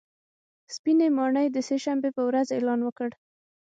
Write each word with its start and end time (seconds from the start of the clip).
سپینې 0.75 1.07
ماڼۍ 1.17 1.47
د 1.51 1.57
سې 1.67 1.77
شنبې 1.83 2.09
په 2.15 2.21
ورځ 2.27 2.47
اعلان 2.55 2.79
وکړ 2.83 3.09